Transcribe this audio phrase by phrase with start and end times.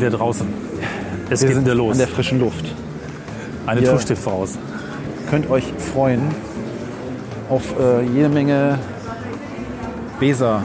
[0.00, 0.46] sind wir draußen.
[1.28, 1.92] Es Wir geht sind wieder los.
[1.92, 2.64] an der frischen Luft.
[3.66, 3.82] Eine.
[3.82, 4.56] Tour steht voraus.
[5.28, 6.22] Könnt euch freuen
[7.50, 8.78] auf äh, jede Menge
[10.18, 10.64] Weser.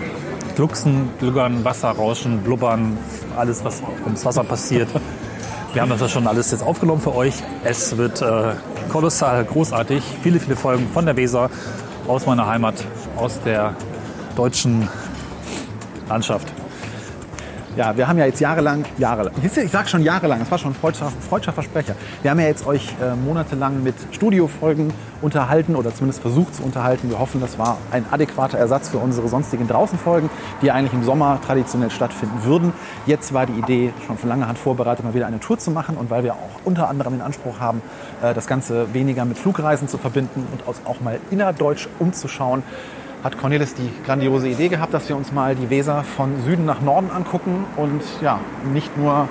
[0.56, 2.98] Glucksen, Glüggern, Wasserrauschen, Blubbern,
[3.36, 4.88] alles, was ums Wasser passiert.
[5.74, 7.34] Wir haben das ja schon alles jetzt aufgenommen für euch.
[7.66, 8.54] Es wird äh,
[8.90, 10.02] kolossal großartig.
[10.24, 11.50] Viele, viele Folgen von der Weser
[12.08, 12.76] aus meiner Heimat,
[13.18, 13.76] aus der
[14.38, 14.88] deutschen
[16.08, 16.48] Landschaft.
[17.76, 20.76] Ja, wir haben ja jetzt jahrelang, jahrelang, ich sag schon jahrelang, das war schon ein
[20.76, 21.96] freudscher, Versprecher.
[22.22, 27.10] Wir haben ja jetzt euch äh, monatelang mit Studiofolgen unterhalten oder zumindest versucht zu unterhalten.
[27.10, 30.30] Wir hoffen, das war ein adäquater Ersatz für unsere sonstigen Draußenfolgen,
[30.62, 32.72] die eigentlich im Sommer traditionell stattfinden würden.
[33.08, 35.98] Jetzt war die Idee schon von langer Hand vorbereitet, mal wieder eine Tour zu machen
[35.98, 37.82] und weil wir auch unter anderem den Anspruch haben,
[38.22, 42.64] äh, das Ganze weniger mit Flugreisen zu verbinden und auch mal innerdeutsch umzuschauen,
[43.26, 46.82] hat Cornelis die grandiose Idee gehabt, dass wir uns mal die Weser von Süden nach
[46.82, 48.40] Norden angucken und ja,
[48.72, 49.28] nicht nur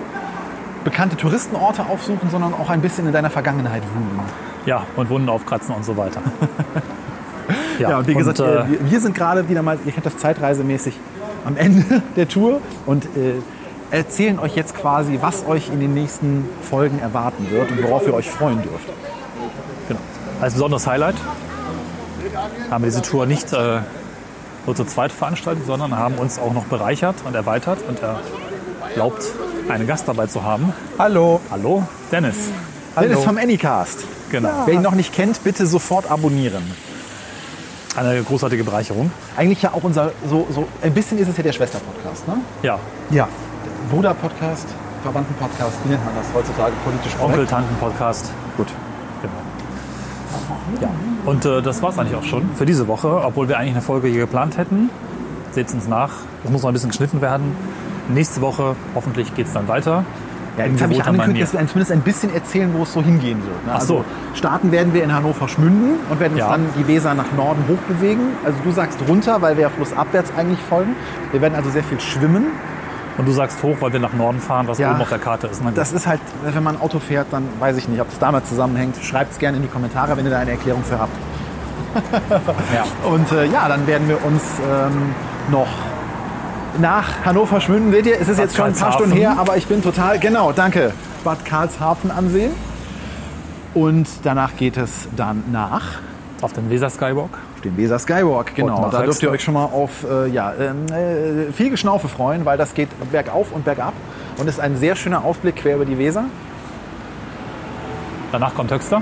[0.83, 4.21] bekannte Touristenorte aufsuchen, sondern auch ein bisschen in deiner Vergangenheit wühlen.
[4.67, 6.21] Ja, und Wunden aufkratzen und so weiter.
[7.79, 10.17] Ja, und wie gesagt, äh, äh, wir, wir sind gerade wieder mal, ihr kennt das
[10.17, 10.97] zeitreisemäßig,
[11.45, 13.35] am Ende der Tour und äh,
[13.91, 18.15] erzählen euch jetzt quasi, was euch in den nächsten Folgen erwarten wird und worauf ihr
[18.15, 18.89] euch freuen dürft.
[19.89, 20.01] Genau.
[20.41, 21.17] Als besonderes Highlight
[22.71, 23.81] haben wir diese Tour nicht äh,
[24.67, 29.25] nur zu zweit veranstaltet, sondern haben uns auch noch bereichert und erweitert und erlaubt,
[29.69, 30.73] einen Gast dabei zu haben.
[30.99, 31.41] Hallo.
[31.51, 32.37] Hallo, Dennis.
[32.99, 34.05] Dennis vom Anycast.
[34.31, 34.63] Genau.
[34.67, 36.63] Wer ihn noch nicht kennt, bitte sofort abonnieren.
[37.97, 39.11] Eine großartige Bereicherung.
[39.37, 42.39] Eigentlich ja auch unser, so, so ein bisschen ist es ja der Schwester-Podcast, ne?
[42.63, 42.79] Ja,
[43.11, 43.29] Ja.
[43.91, 44.67] Bruder-Podcast,
[45.03, 47.13] Verwandten-Podcast, wie nennt man das heutzutage politisch?
[47.21, 48.31] Onkel-Tanten-Podcast.
[48.57, 48.69] Gut.
[50.81, 50.89] Ja.
[51.27, 53.83] Und äh, das war es eigentlich auch schon für diese Woche, obwohl wir eigentlich eine
[53.83, 54.91] Folge hier geplant hätten.
[55.53, 56.11] Seht uns nach.
[56.45, 57.57] Es muss noch ein bisschen geschnitten werden.
[58.09, 60.05] Nächste Woche hoffentlich geht es dann weiter.
[60.59, 63.39] Ja, jetzt habe ich angekündigt, dass wir zumindest ein bisschen erzählen, wo es so hingehen
[63.45, 63.67] wird.
[63.67, 63.73] Ne?
[63.75, 63.97] Ach so.
[63.99, 64.05] Also
[64.35, 66.51] starten werden wir in Hannover Schmünden und werden uns Ja.
[66.51, 68.23] dann die Weser nach Norden hochbewegen.
[68.45, 70.95] Also du sagst runter, weil wir ja flussabwärts eigentlich folgen.
[71.33, 72.47] Wir werden also sehr viel schwimmen.
[73.17, 74.91] Und du sagst hoch, weil wir nach Norden fahren, was Ja.
[74.91, 75.63] oben auf der Karte ist.
[75.63, 75.77] Gut.
[75.77, 78.97] Das ist halt, wenn man Auto fährt, dann weiß ich nicht, ob das damit zusammenhängt.
[79.03, 81.13] Schreibt es gerne in die Kommentare, wenn ihr da eine Erklärung für habt.
[82.75, 82.85] ja.
[83.09, 85.15] Und äh, ja, dann werden wir uns ähm,
[85.51, 85.69] noch
[86.81, 87.93] nach Hannover schwimmen.
[87.93, 88.93] Seht ihr, es ist Bad jetzt schon ein paar.
[88.93, 90.93] Stunden her, aber ich bin total, genau, danke,
[91.23, 92.51] Bad Karlshafen ansehen.
[93.75, 95.99] Und danach geht es dann nach
[96.45, 97.39] Auf den Weser Skywalk.
[97.55, 98.55] auf den Weser Skywalk.
[98.55, 102.45] Genau, da dürft ihr euch schon mal auf äh, ja, ähm, äh, viel Geschnaufe freuen,
[102.45, 103.95] weil das geht bergauf und bergab.
[104.37, 106.27] Und ist ein sehr schöner Ausblick quer über die Weser.
[108.31, 109.01] Danach kommt Höxter.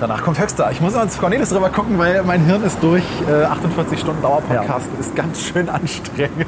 [0.00, 0.72] Danach kommt Höxter.
[0.72, 3.04] Ich muss als Cornelis drüber gucken, weil mein Hirn ist durch.
[3.30, 6.46] Äh, 48 Stunden Dauerpodcast ist ganz schön anstrengend.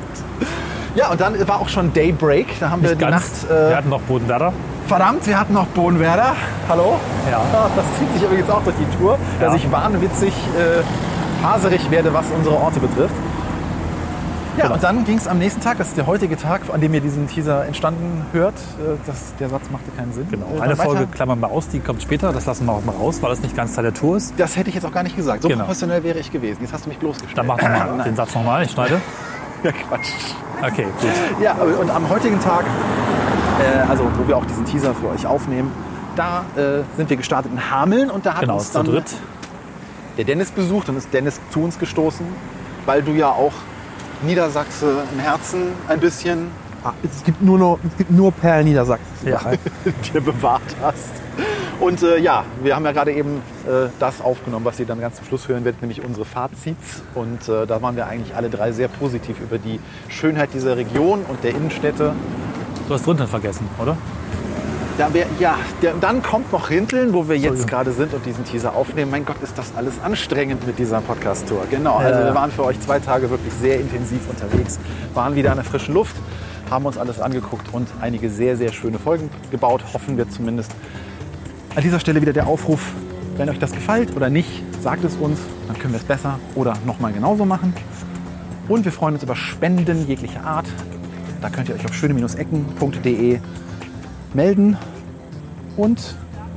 [0.97, 2.59] Ja, und dann war auch schon Daybreak.
[2.59, 3.43] Da haben wir Nicht die ganz.
[3.43, 3.49] Nacht.
[3.51, 4.53] wir Äh, hatten noch Bodenwerder.
[4.89, 6.35] verdammt, wir hatten noch Bodenwerder.
[6.69, 6.97] Hallo?
[7.31, 7.41] Ja.
[7.77, 9.57] Das zieht sich übrigens auch durch die Tour, dass Ja.
[9.57, 10.83] ich wahnwitzig äh,
[11.45, 13.15] faserig werde, was unsere Orte betrifft.
[14.57, 14.75] Ja, Genau.
[14.75, 17.01] und dann ging es am nächsten Tag, das ist der heutige Tag, an dem ihr
[17.01, 18.55] diesen Teaser entstanden hört.
[18.55, 20.27] Äh, Das, der Satz machte keinen Sinn.
[20.29, 20.47] Genau.
[20.59, 22.33] Äh, Eine Folge klammern wir aus, die kommt später.
[22.33, 24.35] Das lassen wir auch mal raus, weil das nicht ganz Teil der Tour ist.
[24.39, 25.43] Das hätte ich jetzt auch gar nicht gesagt.
[25.43, 25.61] So Genau.
[25.65, 26.59] professionell wäre ich gewesen.
[26.63, 27.39] Jetzt hast du mich bloßgestellt.
[27.39, 28.65] Dann mach doch mal den Satz nochmal.
[28.65, 29.01] Ich schneide.
[29.65, 30.09] Ja, Quatsch.
[30.63, 31.11] Okay, gut.
[31.43, 32.65] Ja, und am heutigen Tag,
[33.61, 35.71] äh, also wo wir auch diesen Teaser für euch aufnehmen,
[36.17, 39.15] da äh, sind wir gestartet in Hameln und da hat Genau, uns zu dann dritt.
[40.19, 42.27] der Dennis besucht und ist Dennis zu uns gestoßen,
[42.87, 43.53] weil du ja auch
[44.23, 46.49] Niedersachse im Herzen ein bisschen
[46.83, 49.05] Ah, Es gibt nur, noch, es gibt nur Perlen Niedersachsen.
[49.25, 49.39] Ja.
[50.15, 51.11] dir bewahrt hast.
[51.81, 53.37] Und äh, ja, wir haben ja gerade eben
[53.67, 57.03] äh, das aufgenommen, was ihr dann ganz zum Schluss hören werdet, nämlich unsere Fazits.
[57.15, 61.23] Und äh, da waren wir eigentlich alle drei sehr positiv über die Schönheit dieser Region
[61.27, 62.13] und der Innenstädte.
[62.87, 63.97] Du hast drunter vergessen, oder?
[64.99, 67.71] Da wär, ja, der, dann kommt noch Rinteln, wo wir jetzt Entschuldigung.
[67.71, 69.11] gerade sind und diesen Teaser aufnehmen.
[69.11, 71.63] Mein Gott, ist das alles anstrengend mit dieser Podcast-Tour.
[71.71, 74.79] Genau, also wir waren für euch zwei Tage wirklich sehr intensiv unterwegs,
[75.15, 76.17] waren wieder an der frischen Luft,
[76.69, 80.73] haben uns alles angeguckt und einige sehr, sehr schöne Folgen gebaut, hoffen wir zumindest.
[81.77, 82.93] An dieser Stelle wieder der Aufruf,
[83.37, 85.39] wenn euch das gefällt oder nicht, sagt es uns,
[85.69, 87.73] dann können wir es besser oder nochmal genauso machen.
[88.69, 90.67] Und wir freuen uns über Spenden jeglicher Art.
[91.41, 93.39] Da könnt ihr euch auf schöne-ecken.de
[94.35, 94.77] melden.
[95.77, 96.17] Und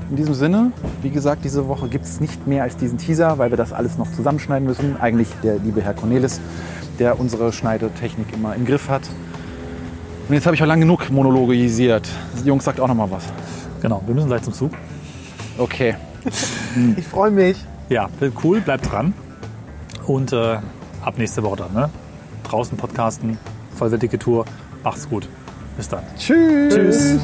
[0.10, 0.72] in diesem Sinne,
[1.04, 4.00] wie gesagt, diese Woche gibt es nicht mehr als diesen Teaser, weil wir das alles
[4.00, 4.98] noch zusammenschneiden müssen.
[5.00, 6.42] Eigentlich der liebe Herr Cornelis,
[6.98, 9.04] der unsere Schneidetechnik immer im Griff hat.
[10.28, 12.10] Und jetzt habe ich auch lang genug monologisiert.
[12.44, 13.26] Jungs, sagt auch noch mal was.
[13.82, 14.72] Genau, wir müssen gleich zum Zug.
[15.58, 15.96] Okay.
[16.98, 17.58] Ich freue mich.
[17.90, 18.10] Ja,
[18.44, 19.14] cool, bleibt dran.
[20.08, 20.58] Und äh,
[21.04, 21.90] ab nächste Woche dann, ne?
[22.44, 23.38] Draußen podcasten,
[23.76, 24.46] vollwertige Tour.
[24.84, 25.28] Macht's gut.
[25.78, 26.04] Bis dann.
[26.18, 26.74] Tschüss.
[26.74, 27.20] Tschüss.